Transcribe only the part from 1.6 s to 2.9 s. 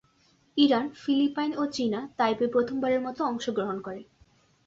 ও চীনা তাইপে প্রথম